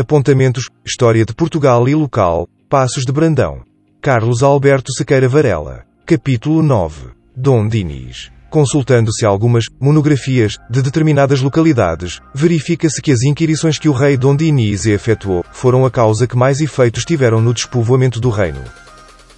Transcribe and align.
Apontamentos, 0.00 0.68
História 0.84 1.24
de 1.24 1.34
Portugal 1.34 1.86
e 1.88 1.94
Local, 1.94 2.48
Passos 2.68 3.04
de 3.04 3.12
Brandão. 3.12 3.62
Carlos 4.00 4.42
Alberto 4.42 4.92
Sequeira 4.92 5.28
Varela. 5.28 5.84
Capítulo 6.06 6.62
9. 6.62 7.10
Dom 7.36 7.68
Dinis. 7.68 8.30
Consultando-se 8.48 9.26
algumas 9.26 9.64
monografias 9.78 10.56
de 10.70 10.80
determinadas 10.80 11.42
localidades, 11.42 12.18
verifica-se 12.34 13.02
que 13.02 13.12
as 13.12 13.22
inquirições 13.22 13.78
que 13.78 13.88
o 13.88 13.92
rei 13.92 14.16
Dom 14.16 14.34
Dinis 14.34 14.86
efetuou 14.86 15.44
foram 15.52 15.84
a 15.84 15.90
causa 15.90 16.26
que 16.26 16.36
mais 16.36 16.60
efeitos 16.60 17.04
tiveram 17.04 17.40
no 17.40 17.52
despovoamento 17.52 18.18
do 18.18 18.30
reino. 18.30 18.64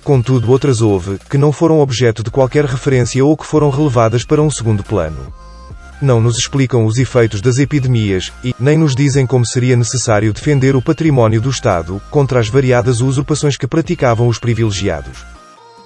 Contudo, 0.05 0.51
outras 0.51 0.81
houve, 0.81 1.19
que 1.29 1.37
não 1.37 1.51
foram 1.51 1.81
objeto 1.81 2.23
de 2.23 2.31
qualquer 2.31 2.65
referência 2.65 3.25
ou 3.25 3.37
que 3.37 3.45
foram 3.45 3.69
relevadas 3.69 4.25
para 4.25 4.41
um 4.41 4.51
segundo 4.51 4.83
plano. 4.83 5.33
Não 6.03 6.21
nos 6.21 6.37
explicam 6.37 6.85
os 6.85 6.99
efeitos 6.99 7.41
das 7.41 7.59
epidemias, 7.59 8.33
e, 8.43 8.53
nem 8.59 8.77
nos 8.77 8.93
dizem 8.93 9.25
como 9.25 9.47
seria 9.47 9.77
necessário 9.77 10.33
defender 10.33 10.75
o 10.75 10.83
património 10.83 11.41
do 11.41 11.49
Estado, 11.49 12.03
contra 12.11 12.41
as 12.41 12.49
variadas 12.49 13.01
usurpações 13.01 13.57
que 13.57 13.69
praticavam 13.69 14.27
os 14.27 14.37
privilegiados. 14.37 15.25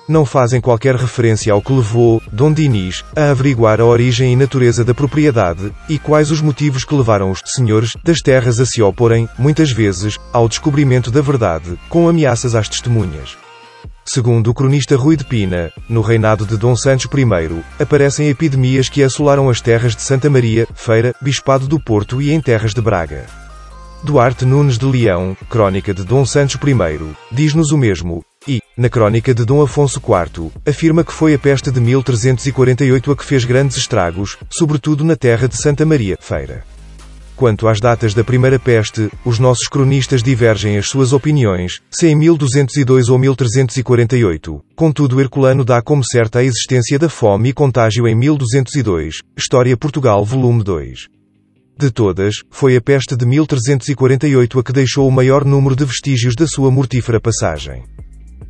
Não 0.09 0.25
fazem 0.25 0.59
qualquer 0.59 0.95
referência 0.95 1.53
ao 1.53 1.61
que 1.61 1.71
levou, 1.71 2.23
Dom 2.33 2.51
Dinis, 2.51 3.05
a 3.15 3.29
averiguar 3.29 3.79
a 3.79 3.85
origem 3.85 4.33
e 4.33 4.37
natureza 4.37 4.83
da 4.83 4.95
propriedade, 4.95 5.71
e 5.87 5.99
quais 5.99 6.31
os 6.31 6.41
motivos 6.41 6.83
que 6.83 6.95
levaram 6.95 7.31
os 7.31 7.43
senhores 7.45 7.95
das 8.03 8.23
terras 8.23 8.59
a 8.59 8.65
se 8.65 8.81
oporem, 8.81 9.29
muitas 9.39 9.71
vezes, 9.71 10.17
ao 10.33 10.49
descobrimento 10.49 11.11
da 11.11 11.21
verdade, 11.21 11.79
com 11.91 12.09
ameaças 12.09 12.55
às 12.55 12.71
testemunhas. 12.71 13.37
Segundo 14.09 14.53
o 14.53 14.55
cronista 14.55 14.97
Rui 14.97 15.17
de 15.17 15.25
Pina, 15.25 15.73
no 15.89 16.01
reinado 16.01 16.47
de 16.47 16.57
Dom 16.57 16.77
Santos 16.77 17.07
I, 17.07 17.83
aparecem 17.83 18.29
epidemias 18.29 18.89
que 18.89 19.03
assolaram 19.03 19.51
as 19.51 19.61
terras 19.61 19.97
de 19.97 20.03
Santa 20.03 20.31
Maria, 20.31 20.65
Feira, 20.77 21.13
Bispado 21.21 21.67
do 21.67 21.81
Porto 21.81 22.23
e 22.23 22.31
em 22.31 22.41
terras 22.41 22.73
de 22.73 22.81
Braga. 22.81 23.27
Duarte 24.05 24.45
Nunes 24.45 24.79
de 24.79 24.87
Leão, 24.87 25.37
Crónica 25.51 25.93
de 25.93 26.05
Dom 26.05 26.25
Santos 26.25 26.55
I, 26.55 27.17
diz-nos 27.33 27.73
o 27.73 27.77
mesmo, 27.77 28.25
e, 28.47 28.63
na 28.77 28.89
Crónica 28.89 29.35
de 29.35 29.45
Dom 29.45 29.61
Afonso 29.61 30.01
IV, 30.01 30.53
afirma 30.65 31.03
que 31.03 31.13
foi 31.13 31.35
a 31.35 31.39
peste 31.39 31.73
de 31.73 31.81
1348 31.81 33.11
a 33.11 33.17
que 33.17 33.25
fez 33.25 33.45
grandes 33.45 33.77
estragos, 33.77 34.39
sobretudo 34.49 35.03
na 35.03 35.17
terra 35.17 35.49
de 35.49 35.57
Santa 35.57 35.85
Maria, 35.85 36.17
Feira. 36.21 36.76
Quanto 37.37 37.69
às 37.69 37.79
datas 37.79 38.15
da 38.15 38.25
primeira 38.25 38.59
peste, 38.59 39.11
os 39.23 39.39
nossos 39.39 39.69
cronistas 39.69 40.23
divergem 40.23 40.79
as 40.79 40.89
suas 40.89 41.13
opiniões, 41.13 41.83
se 41.91 42.07
em 42.07 42.17
1202 42.17 43.11
ou 43.11 43.19
1348. 43.19 44.65
Contudo, 44.75 45.21
Herculano 45.21 45.63
dá 45.63 45.83
como 45.83 46.03
certa 46.03 46.39
a 46.39 46.45
existência 46.45 46.99
da 46.99 47.11
fome 47.11 47.51
e 47.51 47.53
contágio 47.53 48.09
em 48.09 48.15
1202. 48.15 49.17
História 49.37 49.77
Portugal, 49.77 50.25
volume 50.25 50.65
2. 50.65 51.09
De 51.79 51.91
todas, 51.91 52.37
foi 52.51 52.75
a 52.75 52.81
peste 52.81 53.15
de 53.15 53.27
1348 53.27 54.59
a 54.59 54.65
que 54.65 54.73
deixou 54.73 55.07
o 55.07 55.13
maior 55.13 55.45
número 55.45 55.77
de 55.77 55.85
vestígios 55.85 56.35
da 56.35 56.47
sua 56.47 56.71
mortífera 56.71 57.21
passagem 57.21 57.85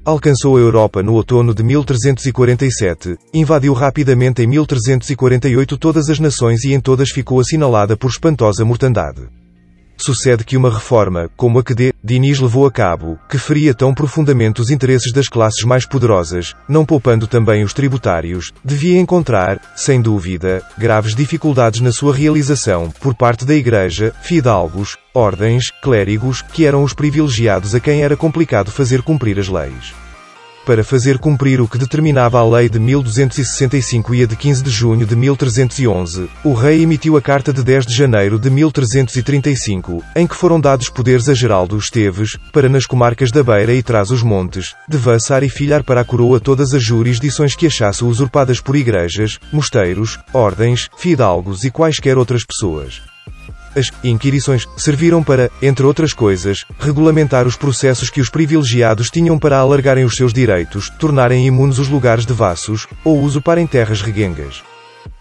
alcançou 0.07 0.57
a 0.57 0.61
Europa 0.61 1.03
no 1.03 1.15
outono 1.15 1.53
de 1.53 1.65
1347, 1.65 3.19
invadiu 3.35 3.73
rapidamente 3.73 4.41
em 4.41 4.47
1348 4.47 5.77
todas 5.77 6.09
as 6.09 6.21
nações 6.21 6.63
e 6.63 6.73
em 6.73 6.81
todas 6.81 7.11
ficou 7.11 7.41
assinalada 7.41 7.97
por 7.97 8.09
espantosa 8.09 8.65
mortandade. 8.65 9.23
Sucede 9.99 10.45
que 10.45 10.57
uma 10.57 10.71
reforma, 10.71 11.29
como 11.37 11.59
a 11.59 11.65
que 11.65 11.75
D. 11.75 11.93
Dinis 12.05 12.39
levou 12.39 12.67
a 12.67 12.71
cabo, 12.71 13.19
que 13.29 13.39
feria 13.39 13.75
tão 13.75 13.95
profundamente 13.95 14.61
os 14.61 14.71
interesses 14.71 15.11
das 15.11 15.27
classes 15.27 15.65
mais 15.65 15.87
poderosas, 15.87 16.55
não 16.69 16.85
poupando 16.85 17.27
também 17.27 17.65
os 17.65 17.73
tributários, 17.73 18.53
devia 18.63 19.01
encontrar, 19.01 19.59
sem 19.75 20.01
dúvida, 20.01 20.63
graves 20.79 21.15
dificuldades 21.15 21.81
na 21.81 21.91
sua 21.91 22.15
realização, 22.15 22.93
por 23.01 23.15
parte 23.15 23.45
da 23.45 23.55
Igreja, 23.55 24.15
fidalgos, 24.21 24.97
ordens, 25.15 25.73
clérigos, 25.83 26.43
que 26.43 26.65
eram 26.65 26.85
os 26.85 26.93
privilegiados 26.93 27.75
a 27.75 27.81
quem 27.81 28.03
era 28.03 28.17
complicado 28.17 28.71
fazer 28.71 29.03
cumprir 29.03 29.41
as 29.41 29.49
leis 29.49 30.06
para 30.67 30.83
fazer 30.83 31.17
cumprir 31.19 31.61
o 31.61 31.69
que 31.69 31.79
determinava 31.79 32.41
a 32.41 32.45
Lei 32.45 32.69
de 32.69 32.81
1265 32.81 34.13
e 34.17 34.25
a 34.25 34.27
de 34.27 34.35
15 34.35 34.65
de 34.65 34.71
junho 34.71 35.07
de 35.07 35.15
1311, 35.15 36.29
o 36.43 36.53
rei 36.53 36.83
emitiu 36.83 37.17
a 37.17 37.23
Carta 37.23 37.53
de 37.53 37.63
10 37.63 37.87
de 37.87 37.95
janeiro 37.95 38.37
de 38.37 38.51
1335, 38.51 40.03
em 40.17 40.27
que 40.27 40.35
foram 40.35 40.61
dados 40.61 40.89
poderes 40.89 41.29
a 41.29 41.35
Geraldo 41.35 41.79
Esteves, 41.79 42.37
para 42.53 42.69
nas 42.69 42.85
comarcas 42.85 43.31
da 43.31 43.45
Beira 43.45 43.73
e 43.73 43.83
Trás-os-Montes, 43.83 44.75
devassar 44.89 45.45
e 45.45 45.49
filhar 45.49 45.85
para 45.85 46.01
a 46.01 46.05
coroa 46.05 46.41
todas 46.41 46.75
as 46.75 46.83
jurisdições 46.83 47.55
que 47.55 47.69
achasse 47.69 48.05
usurpadas 48.05 48.61
por 48.61 48.75
igrejas, 48.75 49.39
mosteiros, 49.53 50.19
ordens, 50.35 50.91
fidalgos 50.99 51.63
e 51.63 51.71
quaisquer 51.71 52.19
outras 52.19 52.45
pessoas. 52.45 53.16
As 53.77 53.93
inquirições 54.03 54.67
serviram 54.75 55.23
para, 55.23 55.51
entre 55.61 55.85
outras 55.85 56.15
coisas, 56.15 56.65
regulamentar 56.79 57.47
os 57.47 57.57
processos 57.57 58.09
que 58.09 58.23
os 58.23 58.31
privilegiados 58.31 59.11
tinham 59.11 59.39
para 59.39 59.59
alargarem 59.59 60.03
os 60.03 60.17
seus 60.17 60.33
direitos, 60.33 60.89
tornarem 60.99 61.47
imunes 61.47 61.79
os 61.79 61.87
lugares 61.87 62.25
de 62.25 62.33
ou 63.05 63.21
usurparem 63.21 63.67
terras 63.67 64.01
reguengas. 64.01 64.63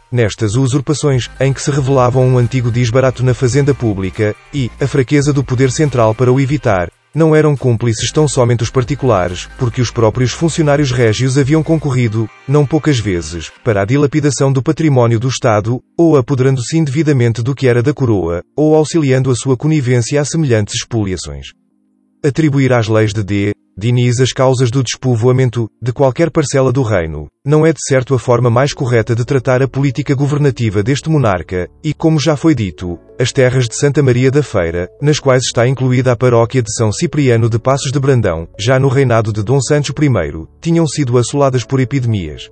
Nestas 0.09 0.55
usurpações, 0.55 1.29
em 1.37 1.51
que 1.51 1.61
se 1.61 1.69
revelava 1.69 2.19
um 2.19 2.37
antigo 2.37 2.71
disbarato 2.71 3.25
na 3.25 3.33
fazenda 3.33 3.73
pública, 3.73 4.33
e 4.53 4.71
a 4.79 4.87
fraqueza 4.87 5.33
do 5.33 5.43
poder 5.43 5.69
central 5.69 6.15
para 6.15 6.31
o 6.31 6.39
evitar, 6.39 6.89
não 7.15 7.35
eram 7.35 7.55
cúmplices 7.55 8.11
tão 8.11 8.27
somente 8.27 8.61
os 8.61 8.69
particulares, 8.69 9.47
porque 9.57 9.81
os 9.81 9.89
próprios 9.89 10.31
funcionários 10.31 10.91
régios 10.91 11.37
haviam 11.37 11.63
concorrido, 11.63 12.29
não 12.45 12.65
poucas 12.65 12.99
vezes, 12.99 13.49
para 13.63 13.81
a 13.81 13.85
dilapidação 13.85 14.51
do 14.51 14.61
património 14.61 15.19
do 15.19 15.29
Estado, 15.29 15.81
ou 15.97 16.17
apoderando-se 16.17 16.77
indevidamente 16.77 17.41
do 17.41 17.55
que 17.55 17.67
era 17.67 17.81
da 17.81 17.93
coroa, 17.93 18.43
ou 18.55 18.75
auxiliando 18.75 19.31
a 19.31 19.35
sua 19.35 19.55
conivência 19.55 20.19
a 20.19 20.25
semelhantes 20.25 20.75
expoliações. 20.75 21.47
Atribuir 22.23 22.73
às 22.73 22.87
leis 22.87 23.13
de 23.13 23.23
D. 23.23 23.55
Diniz 23.77 24.21
as 24.21 24.31
causas 24.31 24.71
do 24.71 24.81
despovoamento 24.81 25.69
de 25.81 25.91
qualquer 25.91 26.31
parcela 26.31 26.71
do 26.71 26.81
reino, 26.81 27.27
não 27.45 27.65
é 27.65 27.73
de 27.73 27.79
certo 27.85 28.15
a 28.15 28.19
forma 28.19 28.49
mais 28.49 28.73
correta 28.73 29.13
de 29.13 29.25
tratar 29.25 29.61
a 29.61 29.67
política 29.67 30.15
governativa 30.15 30.81
deste 30.81 31.09
monarca, 31.09 31.69
e, 31.83 31.93
como 31.93 32.17
já 32.17 32.37
foi 32.37 32.55
dito, 32.55 32.97
as 33.19 33.33
terras 33.33 33.67
de 33.67 33.75
Santa 33.75 34.01
Maria 34.01 34.31
da 34.31 34.41
Feira, 34.41 34.89
nas 35.01 35.19
quais 35.19 35.43
está 35.43 35.67
incluída 35.67 36.13
a 36.13 36.15
paróquia 36.15 36.63
de 36.63 36.73
São 36.73 36.89
Cipriano 36.89 37.49
de 37.49 37.59
Passos 37.59 37.91
de 37.91 37.99
Brandão, 37.99 38.47
já 38.57 38.79
no 38.79 38.87
reinado 38.87 39.33
de 39.33 39.43
Dom 39.43 39.59
Sancho 39.59 39.93
I, 40.01 40.47
tinham 40.61 40.87
sido 40.87 41.17
assoladas 41.17 41.65
por 41.65 41.81
epidemias. 41.81 42.49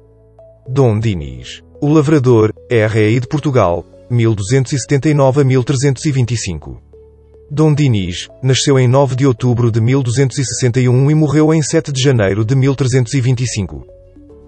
Dom 0.67 0.99
Diniz. 0.99 1.63
O 1.79 1.87
Lavrador, 1.87 2.53
rei 2.69 3.17
de 3.17 3.27
Portugal, 3.27 3.85
1279 4.09 5.39
a 5.39 5.43
1325. 5.45 6.92
Dom 7.51 7.73
Dinis, 7.75 8.29
nasceu 8.41 8.79
em 8.79 8.87
9 8.87 9.15
de 9.15 9.27
outubro 9.27 9.71
de 9.71 9.79
1261 9.79 11.11
e 11.11 11.15
morreu 11.15 11.53
em 11.53 11.61
7 11.61 11.91
de 11.91 12.01
janeiro 12.01 12.43
de 12.43 12.55
1325. 12.55 13.85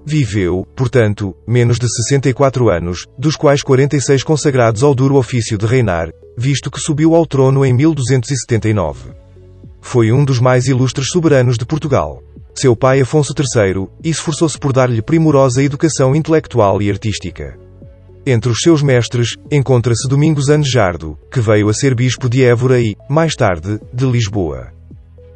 Viveu, 0.05 0.65
portanto, 0.75 1.35
menos 1.47 1.77
de 1.77 1.87
64 1.87 2.69
anos, 2.69 3.05
dos 3.17 3.35
quais 3.35 3.61
46 3.61 4.23
consagrados 4.23 4.83
ao 4.83 4.95
duro 4.95 5.15
ofício 5.15 5.57
de 5.57 5.65
reinar, 5.65 6.09
visto 6.37 6.71
que 6.71 6.79
subiu 6.79 7.15
ao 7.15 7.25
trono 7.25 7.65
em 7.65 7.73
1279. 7.73 9.11
Foi 9.81 10.11
um 10.11 10.23
dos 10.23 10.39
mais 10.39 10.67
ilustres 10.67 11.09
soberanos 11.09 11.57
de 11.57 11.65
Portugal. 11.65 12.23
Seu 12.55 12.75
pai 12.75 13.01
Afonso 13.01 13.33
III, 13.37 13.87
esforçou-se 14.03 14.57
por 14.57 14.71
dar-lhe 14.71 15.01
primorosa 15.01 15.61
educação 15.61 16.15
intelectual 16.15 16.81
e 16.81 16.89
artística. 16.89 17.64
Entre 18.27 18.51
os 18.51 18.61
seus 18.61 18.81
mestres, 18.81 19.37
encontra-se 19.51 20.07
Domingos 20.07 20.49
Anejardo, 20.49 21.15
que 21.31 21.39
veio 21.39 21.69
a 21.69 21.73
ser 21.75 21.93
bispo 21.93 22.27
de 22.27 22.43
Évora 22.43 22.81
e, 22.81 22.97
mais 23.07 23.35
tarde, 23.35 23.79
de 23.93 24.03
Lisboa. 24.03 24.73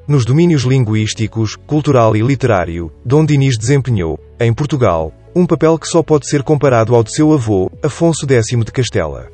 Nos 0.07 0.25
domínios 0.25 0.63
linguísticos, 0.63 1.55
cultural 1.55 2.15
e 2.15 2.21
literário, 2.21 2.91
Dom 3.05 3.23
Dinis 3.23 3.59
desempenhou, 3.59 4.19
em 4.39 4.51
Portugal, 4.51 5.13
um 5.35 5.45
papel 5.45 5.77
que 5.77 5.87
só 5.87 6.01
pode 6.01 6.27
ser 6.27 6.41
comparado 6.41 6.95
ao 6.95 7.03
de 7.03 7.13
seu 7.13 7.31
avô, 7.31 7.71
Afonso 7.83 8.25
X 8.27 8.47
de 8.47 8.71
Castela. 8.71 9.27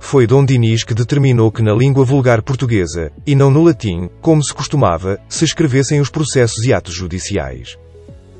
Foi 0.00 0.26
Dom 0.26 0.42
Dinis 0.42 0.82
que 0.82 0.94
determinou 0.94 1.52
que 1.52 1.60
na 1.60 1.74
língua 1.74 2.06
vulgar 2.06 2.40
portuguesa, 2.40 3.12
e 3.26 3.34
não 3.34 3.50
no 3.50 3.64
latim, 3.64 4.08
como 4.22 4.42
se 4.42 4.54
costumava, 4.54 5.20
se 5.28 5.44
escrevessem 5.44 6.00
os 6.00 6.08
processos 6.08 6.64
e 6.64 6.72
atos 6.72 6.94
judiciais. 6.94 7.76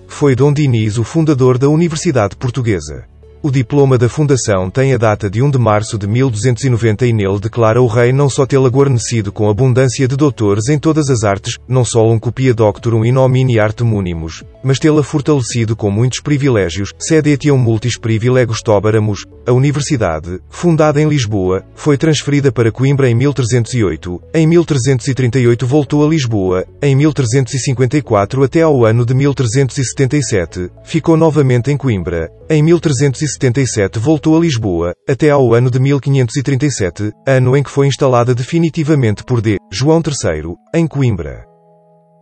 Foi 0.07 0.35
Dom 0.35 0.55
Dinis 0.55 0.97
o 0.97 1.05
fundador 1.05 1.59
da 1.59 1.69
Universidade 1.69 2.35
Portuguesa. 2.35 3.05
O 3.41 3.53
diploma 3.53 3.97
da 3.97 4.09
Fundação 4.09 4.69
tem 4.69 4.93
a 4.93 4.97
data 4.97 5.31
de 5.31 5.41
1 5.41 5.51
de 5.53 5.59
março 5.59 5.97
de 5.97 6.09
1290 6.09 7.07
e 7.07 7.13
nele 7.13 7.39
declara 7.39 7.81
o 7.81 7.87
rei 7.87 8.13
não 8.13 8.29
só 8.29 8.45
tê-la 8.45 8.69
guarnecido 8.69 9.31
com 9.31 9.49
abundância 9.49 10.09
de 10.09 10.17
doutores 10.17 10.69
em 10.69 10.77
todas 10.77 11.09
as 11.09 11.23
artes, 11.23 11.57
não 11.69 11.85
só 11.85 12.05
um 12.05 12.19
copia 12.19 12.53
doctorum 12.53 13.05
in 13.05 13.13
nomine 13.13 13.61
arte 13.61 13.85
munimus, 13.85 14.43
mas 14.61 14.81
tê-la 14.81 15.05
fortalecido 15.05 15.77
com 15.77 15.89
muitos 15.89 16.19
privilégios, 16.19 16.93
sede 16.99 17.39
multis 17.53 17.97
privilegios 17.97 18.61
tobaramus. 18.61 19.25
A 19.47 19.53
universidade, 19.53 20.41
fundada 20.51 21.01
em 21.01 21.09
Lisboa, 21.09 21.65
foi 21.77 21.97
transferida 21.97 22.51
para 22.51 22.73
Coimbra 22.73 23.09
em 23.09 23.15
1308, 23.15 24.21
em 24.35 24.49
1338 24.49 25.65
voltou 25.65 26.05
a 26.05 26.09
Lisboa, 26.09 26.65
em 26.83 26.97
1354 26.97 28.43
até 28.43 28.63
ao 28.63 28.85
ano 28.85 29.07
de 29.07 29.15
1377, 29.15 30.71
ficou 30.83 31.17
novamente 31.17 31.71
em 31.71 31.77
Coimbra, 31.77 32.29
em 32.51 32.63
1377 32.63 33.99
voltou 33.99 34.37
a 34.37 34.41
Lisboa, 34.41 34.95
até 35.09 35.31
ao 35.31 35.53
ano 35.53 35.71
de 35.71 35.79
1537, 35.79 37.13
ano 37.27 37.57
em 37.57 37.63
que 37.63 37.71
foi 37.71 37.87
instalada 37.87 38.35
definitivamente 38.35 39.23
por 39.23 39.41
D. 39.43 39.59
João 39.71 40.01
III, 40.05 40.55
em 40.75 40.87
Coimbra. 40.87 41.45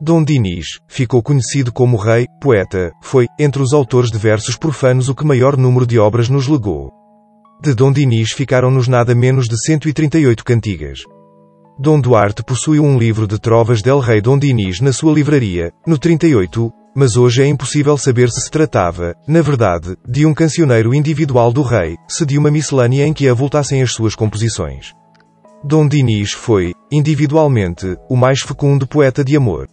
Dom 0.01 0.25
Dinis, 0.25 0.81
ficou 0.89 1.23
conhecido 1.23 1.73
como 1.73 1.97
rei, 1.97 2.27
poeta, 2.41 2.93
foi, 3.03 3.27
entre 3.39 3.63
os 3.63 3.73
autores 3.73 4.11
de 4.11 4.19
versos 4.19 4.57
profanos 4.57 5.09
o 5.09 5.15
que 5.15 5.25
maior 5.25 5.57
número 5.57 5.87
de 5.87 5.99
obras 5.99 6.29
nos 6.29 6.49
legou. 6.49 6.91
De 7.63 7.73
Dom 7.73 7.93
Dinis 7.93 8.33
ficaram-nos 8.33 8.89
nada 8.89 9.15
menos 9.15 9.47
de 9.47 9.57
138 9.57 10.45
cantigas. 10.45 10.99
Dom 11.79 12.01
Duarte 12.01 12.43
possuiu 12.43 12.85
um 12.85 12.99
livro 12.99 13.27
de 13.27 13.39
trovas 13.39 13.81
del 13.81 14.01
rei 14.01 14.21
Dom 14.21 14.39
Dinis 14.39 14.81
na 14.81 14.93
sua 14.93 15.13
livraria, 15.13 15.71
no 15.87 15.97
38, 15.97 16.71
mas 16.97 17.17
hoje 17.17 17.43
é 17.43 17.47
impossível 17.47 17.99
saber 17.99 18.31
se 18.31 18.41
se 18.41 18.51
tratava, 18.51 19.15
na 19.29 19.43
verdade, 19.43 19.95
de 20.09 20.25
um 20.25 20.33
cancioneiro 20.33 20.95
individual 20.95 21.53
do 21.53 21.61
rei, 21.61 21.97
se 22.09 22.25
de 22.25 22.39
uma 22.39 22.51
miscelânea 22.51 23.07
em 23.07 23.13
que 23.13 23.29
avultassem 23.29 23.83
as 23.83 23.93
suas 23.93 24.15
composições. 24.15 24.95
Dom 25.63 25.87
Dinis 25.87 26.33
foi, 26.33 26.73
individualmente, 26.91 27.97
o 28.09 28.17
mais 28.17 28.41
fecundo 28.41 28.87
poeta 28.87 29.23
de 29.23 29.37
amor 29.37 29.69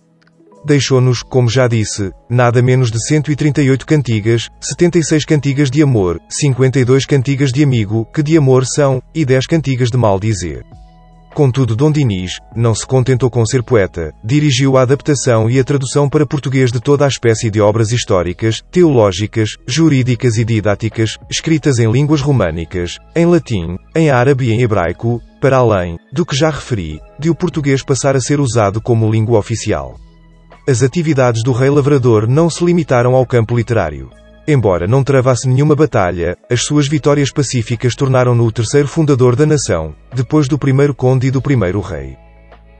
deixou-nos, 0.65 1.21
como 1.21 1.49
já 1.49 1.67
disse, 1.67 2.11
nada 2.29 2.61
menos 2.61 2.89
de 2.89 3.05
138 3.05 3.85
cantigas, 3.85 4.49
76 4.61 5.25
cantigas 5.25 5.69
de 5.69 5.83
amor, 5.83 6.19
52 6.29 7.05
cantigas 7.05 7.51
de 7.51 7.63
amigo, 7.63 8.05
que 8.13 8.23
de 8.23 8.37
amor 8.37 8.65
são, 8.65 9.01
e 9.13 9.25
10 9.25 9.45
cantigas 9.45 9.89
de 9.89 9.97
mal 9.97 10.19
dizer. 10.19 10.63
Contudo, 11.33 11.75
Dom 11.75 11.91
Dinis, 11.91 12.39
não 12.55 12.75
se 12.75 12.85
contentou 12.85 13.27
com 13.27 13.43
ser 13.43 13.63
poeta, 13.63 14.13
dirigiu 14.23 14.77
a 14.77 14.83
adaptação 14.83 15.49
e 15.49 15.59
a 15.59 15.63
tradução 15.63 16.07
para 16.07 16.27
português 16.27 16.71
de 16.71 16.79
toda 16.79 17.05
a 17.05 17.07
espécie 17.07 17.49
de 17.49 17.59
obras 17.59 17.91
históricas, 17.91 18.61
teológicas, 18.71 19.57
jurídicas 19.65 20.37
e 20.37 20.45
didáticas, 20.45 21.17
escritas 21.31 21.79
em 21.79 21.91
línguas 21.91 22.21
românicas, 22.21 22.97
em 23.15 23.25
latim, 23.25 23.77
em 23.95 24.11
árabe 24.11 24.49
e 24.49 24.51
em 24.51 24.61
hebraico, 24.61 25.19
para 25.41 25.57
além, 25.57 25.97
do 26.13 26.23
que 26.23 26.35
já 26.35 26.51
referi, 26.51 26.99
de 27.19 27.31
o 27.31 27.35
português 27.35 27.83
passar 27.83 28.15
a 28.15 28.21
ser 28.21 28.39
usado 28.39 28.79
como 28.79 29.11
língua 29.11 29.39
oficial. 29.39 29.95
As 30.69 30.83
atividades 30.83 31.41
do 31.41 31.51
rei 31.51 31.69
lavrador 31.69 32.27
não 32.27 32.47
se 32.47 32.63
limitaram 32.63 33.15
ao 33.15 33.25
campo 33.25 33.57
literário. 33.57 34.09
Embora 34.45 34.85
não 34.85 35.03
travasse 35.03 35.47
nenhuma 35.47 35.73
batalha, 35.73 36.37
as 36.51 36.63
suas 36.63 36.85
vitórias 36.85 37.31
pacíficas 37.31 37.95
tornaram-no 37.95 38.45
o 38.45 38.51
terceiro 38.51 38.89
fundador 38.89 39.37
da 39.37 39.45
nação, 39.45 39.95
depois 40.13 40.49
do 40.49 40.57
primeiro 40.57 40.93
conde 40.93 41.27
e 41.27 41.31
do 41.31 41.41
primeiro 41.41 41.79
rei. 41.79 42.17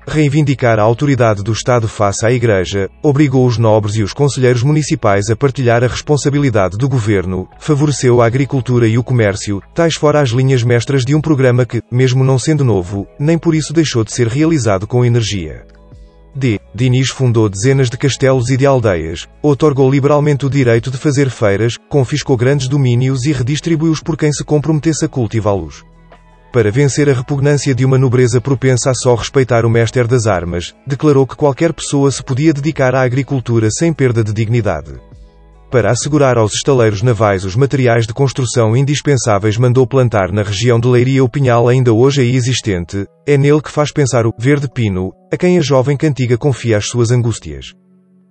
Reivindicar 0.06 0.78
a 0.78 0.82
autoridade 0.82 1.42
do 1.42 1.54
Estado 1.54 1.88
face 1.88 2.26
à 2.26 2.32
Igreja, 2.32 2.90
obrigou 3.02 3.48
os 3.48 3.58
nobres 3.58 3.96
e 3.96 4.04
os 4.04 4.12
conselheiros 4.12 4.62
municipais 4.62 5.30
a 5.30 5.36
partilhar 5.38 5.82
a 5.82 5.88
responsabilidade 5.88 6.78
do 6.78 6.90
governo, 6.90 7.48
favoreceu 7.58 8.22
a 8.22 8.26
agricultura 8.26 8.86
e 8.86 8.98
o 8.98 9.04
comércio, 9.04 9.62
tais 9.74 9.96
fora 9.96 10.20
as 10.20 10.32
linhas 10.32 10.64
mestras 10.64 11.06
de 11.06 11.16
um 11.16 11.22
programa 11.22 11.66
que, 11.66 11.82
mesmo 11.90 12.26
não 12.26 12.38
sendo 12.38 12.66
novo, 12.66 13.08
nem 13.18 13.38
por 13.38 13.56
isso 13.56 13.72
deixou 13.72 14.04
de 14.04 14.12
ser 14.12 14.28
realizado 14.28 14.86
com 14.86 15.06
energia. 15.06 15.66
D. 16.36 16.60
Dinis 16.74 17.10
fundou 17.10 17.48
dezenas 17.48 17.90
de 17.90 17.98
castelos 17.98 18.50
e 18.50 18.58
de 18.58 18.66
aldeias, 18.66 19.28
otorgou 19.42 19.90
liberalmente 19.90 20.46
o 20.46 20.50
direito 20.50 20.90
de 20.90 20.98
fazer 20.98 21.30
feiras, 21.30 21.78
confiscou 21.88 22.36
grandes 22.36 22.68
domínios 22.68 23.26
e 23.26 23.32
redistribuiu-os 23.32 24.02
por 24.02 24.18
quem 24.18 24.34
se 24.34 24.44
comprometesse 24.44 25.06
a 25.06 25.08
cultivá-los. 25.08 25.84
Para 26.52 26.72
vencer 26.72 27.10
a 27.10 27.14
repugnância 27.14 27.74
de 27.74 27.86
uma 27.86 27.98
nobreza 27.98 28.42
propensa 28.42 28.92
a 28.92 28.94
só 28.94 29.16
respeitar 29.16 29.66
o 29.66 29.70
mestre 29.70 30.04
das 30.06 30.28
armas, 30.28 30.76
declarou 30.86 31.26
que 31.26 31.36
qualquer 31.36 31.74
pessoa 31.74 32.12
se 32.12 32.24
podia 32.24 32.54
dedicar 32.54 32.96
à 32.96 33.02
agricultura 33.02 33.70
sem 33.72 33.94
perda 33.94 34.24
de 34.24 34.34
dignidade. 34.34 34.94
Para 35.74 35.90
assegurar 35.90 36.38
aos 36.38 36.54
estaleiros 36.54 37.02
navais 37.02 37.44
os 37.44 37.56
materiais 37.56 38.06
de 38.06 38.14
construção 38.14 38.78
indispensáveis 38.78 39.58
mandou 39.58 39.88
plantar 39.88 40.32
na 40.32 40.44
região 40.44 40.80
de 40.80 40.88
Leiria 40.88 41.24
o 41.24 41.28
pinhal 41.28 41.68
ainda 41.68 41.92
hoje 41.92 42.22
aí 42.22 42.36
existente, 42.36 43.08
é 43.26 43.40
nele 43.40 43.60
que 43.60 43.72
faz 43.72 43.92
pensar 43.92 44.28
o 44.28 44.34
verde 44.38 44.70
pino, 44.72 45.12
a 45.34 45.36
quem 45.36 45.58
a 45.58 45.62
jovem 45.62 45.98
cantiga 45.98 46.38
confia 46.38 46.78
as 46.78 46.86
suas 46.86 47.10
angústias. 47.10 47.74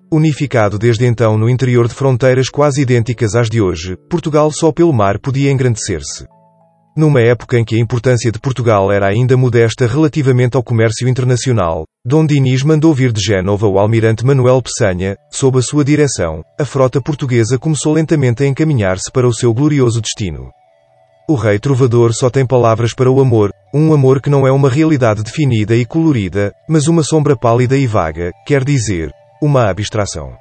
Unificado 0.09 0.79
desde 0.79 1.05
então 1.05 1.37
no 1.37 1.50
interior 1.50 1.89
de 1.89 1.94
fronteiras 1.94 2.49
quase 2.49 2.83
idênticas 2.83 3.35
às 3.35 3.50
de 3.50 3.61
hoje, 3.61 3.97
Portugal 4.09 4.49
só 4.53 4.71
pelo 4.71 4.93
mar 4.93 5.19
podia 5.19 5.50
engrandecer-se. 5.50 6.25
Numa 6.97 7.23
época 7.23 7.59
em 7.59 7.65
que 7.65 7.75
a 7.75 7.81
importância 7.81 8.31
de 8.31 8.39
Portugal 8.39 8.93
era 8.93 9.09
ainda 9.09 9.37
modesta 9.37 9.85
relativamente 9.89 10.56
ao 10.56 10.62
comércio 10.62 11.09
internacional, 11.09 11.87
Dom 12.04 12.26
Dinis 12.26 12.64
mandou 12.64 12.93
vir 12.93 13.12
de 13.12 13.20
Génova 13.20 13.69
o 13.69 13.78
almirante 13.78 14.26
Manuel 14.26 14.60
Peçanha, 14.60 15.16
sob 15.31 15.60
a 15.60 15.62
sua 15.62 15.84
direção, 15.84 16.44
a 16.58 16.64
frota 16.64 17.00
portuguesa 17.00 17.56
começou 17.56 17.93
lentamente 17.93 18.43
a 18.43 18.46
encaminhar-se 18.49 19.08
para 19.08 19.25
o 19.25 19.32
seu 19.32 19.54
glorioso 19.54 20.00
destino. 20.00 20.50
O 21.28 21.37
rei 21.37 21.60
trovador 21.60 22.12
só 22.12 22.28
tem 22.28 22.44
palavras 22.44 22.93
para 22.93 23.08
o 23.08 23.20
amor, 23.20 23.52
um 23.72 23.93
amor 23.93 24.20
que 24.20 24.28
não 24.28 24.44
é 24.44 24.50
uma 24.50 24.69
realidade 24.69 25.22
definida 25.22 25.76
e 25.76 25.84
colorida, 25.84 26.52
mas 26.69 26.88
uma 26.88 27.04
sombra 27.04 27.37
pálida 27.37 27.76
e 27.76 27.87
vaga, 27.87 28.32
quer 28.44 28.64
dizer, 28.64 29.12
uma 29.40 29.70
abstração. 29.70 30.32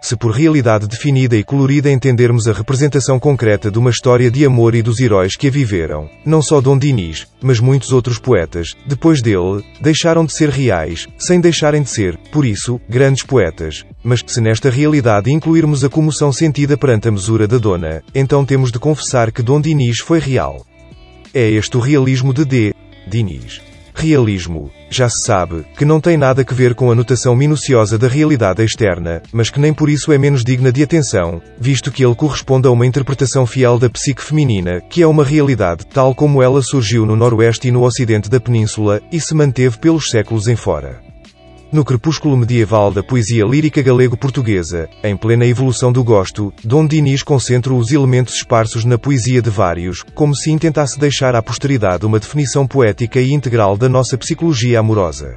Se 0.00 0.14
por 0.14 0.30
realidade 0.30 0.86
definida 0.86 1.36
e 1.36 1.42
colorida 1.42 1.90
entendermos 1.90 2.46
a 2.46 2.52
representação 2.52 3.18
concreta 3.18 3.70
de 3.70 3.78
uma 3.78 3.90
história 3.90 4.30
de 4.30 4.44
amor 4.44 4.74
e 4.74 4.82
dos 4.82 5.00
heróis 5.00 5.36
que 5.36 5.48
a 5.48 5.50
viveram, 5.50 6.08
não 6.24 6.40
só 6.40 6.60
Dom 6.60 6.78
Dinis, 6.78 7.26
mas 7.42 7.58
muitos 7.58 7.92
outros 7.92 8.18
poetas, 8.18 8.76
depois 8.86 9.20
dele, 9.20 9.64
deixaram 9.80 10.24
de 10.24 10.32
ser 10.32 10.48
reais, 10.48 11.08
sem 11.18 11.40
deixarem 11.40 11.82
de 11.82 11.90
ser, 11.90 12.16
por 12.30 12.44
isso, 12.44 12.80
grandes 12.88 13.24
poetas. 13.24 13.84
Mas, 14.04 14.22
se 14.26 14.40
nesta 14.40 14.70
realidade 14.70 15.32
incluirmos 15.32 15.82
a 15.82 15.88
comoção 15.88 16.32
sentida 16.32 16.76
perante 16.76 17.08
a 17.08 17.10
mesura 17.10 17.48
da 17.48 17.58
dona, 17.58 18.02
então 18.14 18.44
temos 18.44 18.70
de 18.70 18.78
confessar 18.78 19.32
que 19.32 19.42
Dom 19.42 19.60
Dinis 19.60 19.98
foi 19.98 20.20
real. 20.20 20.64
É 21.34 21.50
este 21.50 21.76
o 21.76 21.80
realismo 21.80 22.32
de 22.32 22.44
D. 22.44 22.74
Dinis. 23.08 23.60
Realismo. 23.94 24.70
Já 24.88 25.08
se 25.08 25.24
sabe, 25.24 25.64
que 25.76 25.84
não 25.84 26.00
tem 26.00 26.16
nada 26.16 26.44
a 26.46 26.54
ver 26.54 26.74
com 26.74 26.90
a 26.90 26.94
notação 26.94 27.34
minuciosa 27.34 27.98
da 27.98 28.08
realidade 28.08 28.62
externa, 28.62 29.22
mas 29.32 29.50
que 29.50 29.60
nem 29.60 29.74
por 29.74 29.88
isso 29.90 30.12
é 30.12 30.18
menos 30.18 30.44
digna 30.44 30.72
de 30.72 30.82
atenção, 30.82 31.42
visto 31.58 31.90
que 31.90 32.04
ele 32.04 32.14
corresponde 32.14 32.68
a 32.68 32.70
uma 32.70 32.86
interpretação 32.86 33.46
fiel 33.46 33.78
da 33.78 33.90
psique 33.90 34.22
feminina, 34.22 34.80
que 34.80 35.02
é 35.02 35.06
uma 35.06 35.24
realidade, 35.24 35.86
tal 35.86 36.14
como 36.14 36.42
ela 36.42 36.62
surgiu 36.62 37.04
no 37.04 37.16
noroeste 37.16 37.68
e 37.68 37.72
no 37.72 37.82
ocidente 37.82 38.30
da 38.30 38.40
península, 38.40 39.00
e 39.10 39.20
se 39.20 39.34
manteve 39.34 39.78
pelos 39.78 40.08
séculos 40.08 40.46
em 40.48 40.56
fora. 40.56 41.05
No 41.72 41.84
crepúsculo 41.84 42.36
medieval 42.36 42.92
da 42.92 43.02
poesia 43.02 43.44
lírica 43.44 43.82
galego-portuguesa, 43.82 44.88
em 45.02 45.16
plena 45.16 45.44
evolução 45.44 45.90
do 45.90 46.04
gosto, 46.04 46.54
Dom 46.62 46.86
Dinis 46.86 47.24
concentra 47.24 47.74
os 47.74 47.90
elementos 47.90 48.34
esparsos 48.34 48.84
na 48.84 48.96
poesia 48.96 49.42
de 49.42 49.50
vários, 49.50 50.04
como 50.14 50.34
se 50.34 50.52
intentasse 50.52 50.96
deixar 50.96 51.34
à 51.34 51.42
posteridade 51.42 52.06
uma 52.06 52.20
definição 52.20 52.68
poética 52.68 53.20
e 53.20 53.32
integral 53.32 53.76
da 53.76 53.88
nossa 53.88 54.16
psicologia 54.16 54.78
amorosa. 54.78 55.36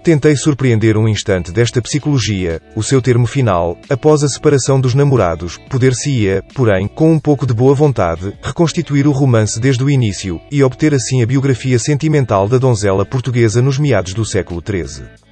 Tentei 0.00 0.36
surpreender 0.36 0.96
um 0.96 1.08
instante 1.08 1.50
desta 1.50 1.82
psicologia, 1.82 2.62
o 2.76 2.82
seu 2.82 3.02
termo 3.02 3.26
final, 3.26 3.76
após 3.90 4.22
a 4.22 4.28
separação 4.28 4.80
dos 4.80 4.94
namorados, 4.94 5.58
poder-se-ia, 5.68 6.42
porém, 6.54 6.86
com 6.86 7.12
um 7.12 7.18
pouco 7.18 7.44
de 7.44 7.52
boa 7.52 7.74
vontade, 7.74 8.32
reconstituir 8.40 9.08
o 9.08 9.12
romance 9.12 9.58
desde 9.58 9.82
o 9.82 9.90
início, 9.90 10.40
e 10.52 10.62
obter 10.62 10.94
assim 10.94 11.20
a 11.20 11.26
biografia 11.26 11.80
sentimental 11.80 12.48
da 12.48 12.58
donzela 12.58 13.04
portuguesa 13.04 13.60
nos 13.60 13.76
meados 13.76 14.14
do 14.14 14.24
século 14.24 14.62
XIII. 14.64 15.27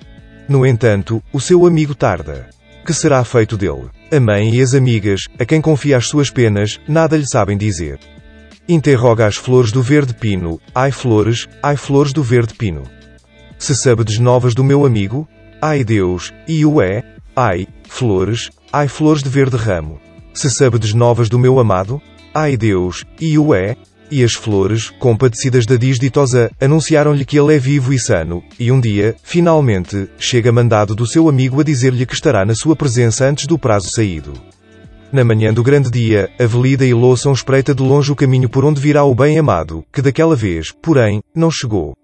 No 0.48 0.64
entanto, 0.64 1.22
o 1.32 1.40
seu 1.40 1.66
amigo 1.66 1.94
tarda. 1.94 2.48
Que 2.84 2.92
será 2.92 3.24
feito 3.24 3.56
dele? 3.56 3.90
A 4.12 4.20
mãe 4.20 4.54
e 4.54 4.62
as 4.62 4.74
amigas, 4.74 5.22
a 5.38 5.44
quem 5.44 5.60
confia 5.60 5.96
as 5.96 6.06
suas 6.06 6.30
penas, 6.30 6.80
nada 6.86 7.16
lhe 7.16 7.26
sabem 7.26 7.58
dizer. 7.58 7.98
Interroga 8.68 9.26
as 9.26 9.36
flores 9.36 9.72
do 9.72 9.82
verde 9.82 10.14
pino, 10.14 10.60
ai 10.72 10.92
flores, 10.92 11.48
ai 11.60 11.76
flores 11.76 12.12
do 12.12 12.22
verde 12.22 12.54
pino. 12.54 12.84
Se 13.58 13.74
sabedes 13.74 14.18
novas 14.18 14.54
do 14.54 14.62
meu 14.62 14.86
amigo? 14.86 15.26
Ai 15.60 15.82
Deus, 15.82 16.32
e 16.46 16.64
o 16.64 16.80
é? 16.80 17.02
Ai, 17.34 17.66
flores, 17.88 18.50
ai 18.72 18.86
flores 18.86 19.22
de 19.22 19.28
verde 19.28 19.56
ramo. 19.56 20.00
Se 20.32 20.50
sabedes 20.50 20.94
novas 20.94 21.28
do 21.28 21.38
meu 21.38 21.58
amado? 21.58 22.00
Ai 22.32 22.56
Deus, 22.56 23.04
e 23.20 23.36
o 23.38 23.52
é? 23.54 23.76
E 24.10 24.22
as 24.22 24.34
flores, 24.34 24.90
compadecidas 25.00 25.66
da 25.66 25.76
disditosa, 25.76 26.50
anunciaram-lhe 26.60 27.24
que 27.24 27.38
ele 27.38 27.56
é 27.56 27.58
vivo 27.58 27.92
e 27.92 27.98
sano, 27.98 28.42
e 28.58 28.70
um 28.70 28.80
dia, 28.80 29.16
finalmente, 29.22 30.08
chega 30.16 30.52
mandado 30.52 30.94
do 30.94 31.06
seu 31.06 31.28
amigo 31.28 31.60
a 31.60 31.64
dizer-lhe 31.64 32.06
que 32.06 32.14
estará 32.14 32.44
na 32.44 32.54
sua 32.54 32.76
presença 32.76 33.26
antes 33.26 33.46
do 33.46 33.58
prazo 33.58 33.90
saído. 33.90 34.32
Na 35.12 35.24
manhã 35.24 35.52
do 35.52 35.62
grande 35.62 35.90
dia, 35.90 36.30
Avelida 36.38 36.84
e 36.84 36.94
Louçam 36.94 37.32
espreita 37.32 37.74
de 37.74 37.82
longe 37.82 38.12
o 38.12 38.16
caminho 38.16 38.48
por 38.48 38.64
onde 38.64 38.80
virá 38.80 39.02
o 39.04 39.14
bem-amado, 39.14 39.84
que 39.92 40.02
daquela 40.02 40.36
vez, 40.36 40.72
porém, 40.82 41.20
não 41.34 41.50
chegou. 41.50 41.94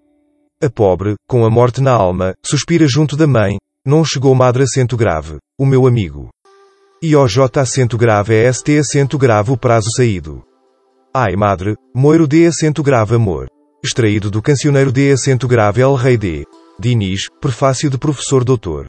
A 0.61 0.69
pobre, 0.69 1.15
com 1.27 1.45
a 1.45 1.49
morte 1.49 1.81
na 1.81 1.91
alma, 1.91 2.33
suspira 2.45 2.85
junto 2.87 3.15
da 3.15 3.27
mãe, 3.27 3.57
não 3.85 4.03
chegou 4.03 4.33
madre 4.35 4.63
acento 4.63 4.97
grave, 4.97 5.37
o 5.57 5.65
meu 5.65 5.87
amigo. 5.87 6.29
E 7.01 7.09
J 7.27 7.59
acento 7.59 7.97
grave 7.97 8.33
é 8.33 8.51
ST 8.51 8.77
acento 8.77 9.17
grave 9.17 9.51
o 9.51 9.57
prazo 9.57 9.89
saído. 9.95 10.41
Ai 11.15 11.35
madre, 11.35 11.75
Moiro 11.93 12.25
D 12.27 12.47
acento 12.47 12.81
grave 12.81 13.13
amor. 13.13 13.45
Extraído 13.83 14.31
do 14.31 14.41
cancioneiro 14.41 14.91
D 14.91 15.11
acento 15.11 15.47
grave 15.47 15.79
El 15.79 15.93
Rei 15.93 16.17
D. 16.17 16.43
Dinis, 16.79 17.27
prefácio 17.39 17.87
de 17.87 17.99
professor 17.99 18.43
doutor. 18.43 18.87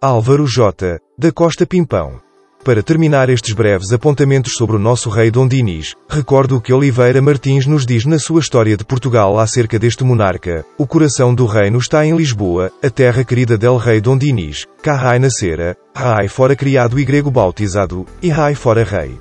Álvaro 0.00 0.46
J. 0.46 1.00
Da 1.18 1.32
Costa 1.32 1.66
Pimpão. 1.66 2.20
Para 2.62 2.80
terminar 2.80 3.28
estes 3.28 3.52
breves 3.54 3.92
apontamentos 3.92 4.52
sobre 4.52 4.76
o 4.76 4.78
nosso 4.78 5.10
rei 5.10 5.32
Dom 5.32 5.48
Dinis, 5.48 5.96
recordo 6.08 6.56
o 6.56 6.60
que 6.60 6.72
Oliveira 6.72 7.20
Martins 7.20 7.66
nos 7.66 7.84
diz 7.84 8.04
na 8.04 8.20
sua 8.20 8.38
História 8.38 8.76
de 8.76 8.84
Portugal 8.84 9.36
acerca 9.36 9.80
deste 9.80 10.04
monarca. 10.04 10.64
O 10.78 10.86
coração 10.86 11.34
do 11.34 11.44
reino 11.44 11.78
está 11.78 12.06
em 12.06 12.16
Lisboa, 12.16 12.70
a 12.80 12.88
terra 12.88 13.24
querida 13.24 13.58
del 13.58 13.78
rei 13.78 14.00
Dom 14.00 14.16
Dinis, 14.16 14.64
cá 14.80 14.94
rai 14.94 15.18
nascera, 15.18 15.76
rai 15.92 16.28
fora 16.28 16.54
criado 16.54 17.00
e 17.00 17.04
grego 17.04 17.32
bautizado, 17.32 18.06
e 18.22 18.28
rai 18.28 18.54
fora 18.54 18.84
rei. 18.84 19.18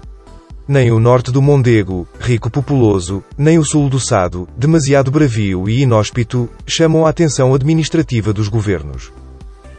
Nem 0.68 0.92
o 0.92 1.00
norte 1.00 1.32
do 1.32 1.42
Mondego, 1.42 2.06
rico 2.20 2.50
populoso, 2.50 3.24
nem 3.38 3.58
o 3.58 3.64
sul 3.64 3.88
do 3.90 4.02
Sado, 4.02 4.50
demasiado 4.58 5.10
bravio 5.10 5.70
e 5.70 5.84
inóspito, 5.84 6.50
chamam 6.66 7.06
a 7.06 7.10
atenção 7.10 7.54
administrativa 7.54 8.34
dos 8.34 8.50
governos. 8.50 9.14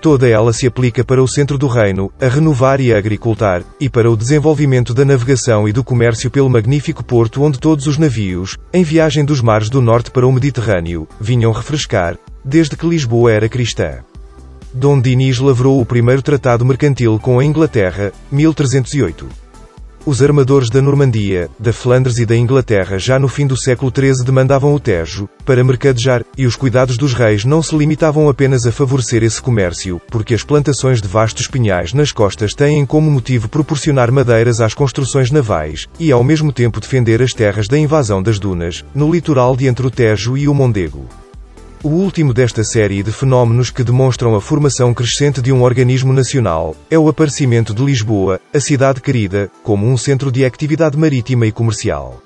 Toda 0.00 0.26
ela 0.26 0.50
se 0.50 0.66
aplica 0.66 1.04
para 1.04 1.22
o 1.22 1.28
centro 1.28 1.58
do 1.58 1.66
reino, 1.66 2.10
a 2.18 2.26
renovar 2.26 2.80
e 2.80 2.90
a 2.94 2.96
agricultar, 2.96 3.62
e 3.78 3.90
para 3.90 4.10
o 4.10 4.16
desenvolvimento 4.16 4.94
da 4.94 5.04
navegação 5.04 5.68
e 5.68 5.72
do 5.72 5.84
comércio 5.84 6.30
pelo 6.30 6.48
magnífico 6.48 7.04
porto 7.04 7.42
onde 7.42 7.58
todos 7.58 7.86
os 7.86 7.98
navios, 7.98 8.56
em 8.72 8.82
viagem 8.82 9.26
dos 9.26 9.42
mares 9.42 9.68
do 9.68 9.82
norte 9.82 10.10
para 10.10 10.26
o 10.26 10.32
Mediterrâneo, 10.32 11.06
vinham 11.20 11.52
refrescar, 11.52 12.16
desde 12.42 12.76
que 12.76 12.86
Lisboa 12.86 13.30
era 13.30 13.48
cristã. 13.48 13.98
Dom 14.72 14.98
Dinis 14.98 15.38
lavrou 15.38 15.80
o 15.80 15.84
primeiro 15.84 16.22
tratado 16.22 16.64
mercantil 16.64 17.18
com 17.18 17.38
a 17.38 17.44
Inglaterra, 17.44 18.10
1308. 18.32 19.47
Os 20.08 20.22
armadores 20.22 20.70
da 20.70 20.80
Normandia, 20.80 21.50
da 21.58 21.70
Flandres 21.70 22.18
e 22.18 22.24
da 22.24 22.34
Inglaterra 22.34 22.98
já 22.98 23.18
no 23.18 23.28
fim 23.28 23.46
do 23.46 23.54
século 23.54 23.92
XIII 23.94 24.24
demandavam 24.24 24.72
o 24.72 24.80
Tejo, 24.80 25.28
para 25.44 25.62
mercadejar, 25.62 26.24
e 26.34 26.46
os 26.46 26.56
cuidados 26.56 26.96
dos 26.96 27.12
reis 27.12 27.44
não 27.44 27.62
se 27.62 27.76
limitavam 27.76 28.26
apenas 28.26 28.66
a 28.66 28.72
favorecer 28.72 29.22
esse 29.22 29.42
comércio, 29.42 30.00
porque 30.10 30.32
as 30.32 30.42
plantações 30.42 31.02
de 31.02 31.08
vastos 31.08 31.46
pinhais 31.46 31.92
nas 31.92 32.10
costas 32.10 32.54
têm 32.54 32.86
como 32.86 33.10
motivo 33.10 33.50
proporcionar 33.50 34.10
madeiras 34.10 34.62
às 34.62 34.72
construções 34.72 35.30
navais, 35.30 35.86
e 36.00 36.10
ao 36.10 36.24
mesmo 36.24 36.54
tempo 36.54 36.80
defender 36.80 37.20
as 37.20 37.34
terras 37.34 37.68
da 37.68 37.76
invasão 37.76 38.22
das 38.22 38.38
dunas, 38.38 38.86
no 38.94 39.12
litoral 39.12 39.54
de 39.54 39.66
entre 39.66 39.86
o 39.86 39.90
Tejo 39.90 40.38
e 40.38 40.48
o 40.48 40.54
Mondego. 40.54 41.06
O 41.82 41.90
último 41.90 42.34
desta 42.34 42.64
série 42.64 43.04
de 43.04 43.12
fenómenos 43.12 43.70
que 43.70 43.84
demonstram 43.84 44.34
a 44.34 44.40
formação 44.40 44.92
crescente 44.92 45.40
de 45.40 45.52
um 45.52 45.62
organismo 45.62 46.12
nacional 46.12 46.74
é 46.90 46.98
o 46.98 47.08
aparecimento 47.08 47.72
de 47.72 47.84
Lisboa, 47.84 48.40
a 48.52 48.58
cidade 48.58 49.00
querida, 49.00 49.48
como 49.62 49.86
um 49.86 49.96
centro 49.96 50.32
de 50.32 50.44
atividade 50.44 50.98
marítima 50.98 51.46
e 51.46 51.52
comercial 51.52 52.20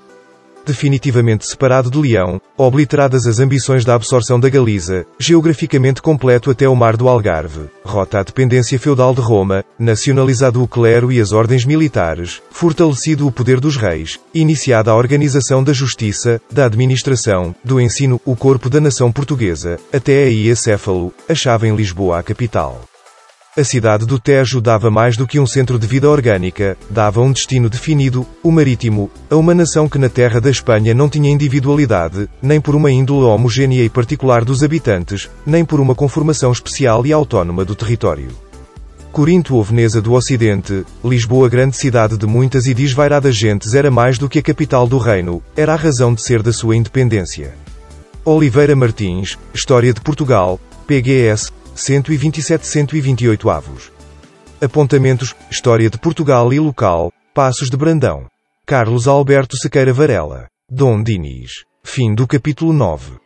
definitivamente 0.64 1.46
separado 1.46 1.90
de 1.90 1.98
Leão, 1.98 2.40
obliteradas 2.56 3.26
as 3.26 3.38
ambições 3.38 3.84
da 3.84 3.94
absorção 3.94 4.38
da 4.38 4.48
Galiza, 4.48 5.06
geograficamente 5.18 6.02
completo 6.02 6.50
até 6.50 6.68
o 6.68 6.76
mar 6.76 6.96
do 6.96 7.08
Algarve, 7.08 7.70
rota 7.84 8.20
à 8.20 8.22
dependência 8.22 8.78
feudal 8.78 9.14
de 9.14 9.20
Roma, 9.20 9.64
nacionalizado 9.78 10.62
o 10.62 10.68
clero 10.68 11.10
e 11.10 11.20
as 11.20 11.32
ordens 11.32 11.64
militares, 11.64 12.42
fortalecido 12.50 13.26
o 13.26 13.32
poder 13.32 13.60
dos 13.60 13.76
reis, 13.76 14.20
iniciada 14.34 14.90
a 14.90 14.96
organização 14.96 15.62
da 15.62 15.72
justiça, 15.72 16.40
da 16.50 16.66
administração, 16.66 17.54
do 17.64 17.80
ensino, 17.80 18.20
o 18.24 18.36
corpo 18.36 18.70
da 18.70 18.80
nação 18.80 19.10
portuguesa, 19.10 19.78
até 19.92 20.24
aí 20.24 20.50
acéfalo, 20.50 21.12
achava 21.28 21.66
em 21.66 21.74
Lisboa 21.74 22.18
a 22.18 22.22
capital. 22.22 22.80
A 23.54 23.62
cidade 23.62 24.06
do 24.06 24.18
Tejo 24.18 24.62
dava 24.62 24.90
mais 24.90 25.14
do 25.14 25.26
que 25.26 25.38
um 25.38 25.46
centro 25.46 25.78
de 25.78 25.86
vida 25.86 26.08
orgânica, 26.08 26.74
dava 26.88 27.20
um 27.20 27.30
destino 27.30 27.68
definido, 27.68 28.26
o 28.42 28.50
marítimo, 28.50 29.10
a 29.28 29.36
uma 29.36 29.54
nação 29.54 29.86
que 29.86 29.98
na 29.98 30.08
terra 30.08 30.40
da 30.40 30.48
Espanha 30.48 30.94
não 30.94 31.06
tinha 31.06 31.30
individualidade, 31.30 32.30
nem 32.40 32.58
por 32.58 32.74
uma 32.74 32.90
índole 32.90 33.26
homogénea 33.26 33.84
e 33.84 33.90
particular 33.90 34.42
dos 34.42 34.62
habitantes, 34.62 35.28
nem 35.44 35.66
por 35.66 35.80
uma 35.80 35.94
conformação 35.94 36.50
especial 36.50 37.04
e 37.04 37.12
autónoma 37.12 37.62
do 37.62 37.74
território. 37.74 38.28
Corinto 39.12 39.54
ou 39.54 39.62
Veneza 39.62 40.00
do 40.00 40.14
Ocidente, 40.14 40.86
Lisboa 41.04 41.46
grande 41.46 41.76
cidade 41.76 42.16
de 42.16 42.24
muitas 42.24 42.66
e 42.66 42.72
desvairadas 42.72 43.36
gentes 43.36 43.74
era 43.74 43.90
mais 43.90 44.16
do 44.16 44.30
que 44.30 44.38
a 44.38 44.42
capital 44.42 44.88
do 44.88 44.96
reino, 44.96 45.42
era 45.54 45.74
a 45.74 45.76
razão 45.76 46.14
de 46.14 46.22
ser 46.22 46.42
da 46.42 46.54
sua 46.54 46.74
independência. 46.74 47.54
Oliveira 48.24 48.74
Martins, 48.74 49.38
História 49.52 49.92
de 49.92 50.00
Portugal, 50.00 50.58
PGS, 50.86 51.52
127-128 51.76 53.50
avos. 53.50 53.92
Apontamentos, 54.60 55.34
História 55.50 55.90
de 55.90 55.98
Portugal 55.98 56.52
e 56.52 56.60
Local, 56.60 57.12
Passos 57.34 57.68
de 57.68 57.76
Brandão. 57.76 58.26
Carlos 58.66 59.08
Alberto 59.08 59.56
Sequeira 59.56 59.92
Varela. 59.92 60.46
Dom 60.70 61.02
Dinis. 61.02 61.64
Fim 61.84 62.14
do 62.14 62.26
capítulo 62.26 62.72
9. 62.72 63.21